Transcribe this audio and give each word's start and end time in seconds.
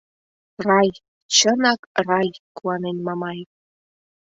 —Рай, 0.67 0.89
чынак 1.35 1.81
рай!— 2.07 2.29
куанен 2.57 2.97
Мамаев. 3.07 3.49